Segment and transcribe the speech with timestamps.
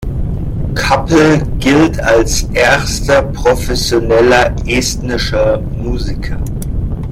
[0.73, 6.39] Kappel gilt als erster professioneller estnischer Musiker.